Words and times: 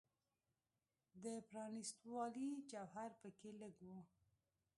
د 1.23 1.25
پرانیستوالي 1.49 2.49
جوهر 2.71 3.11
په 3.21 3.29
کې 3.37 3.49
لږ 3.61 3.75
و. 3.87 3.89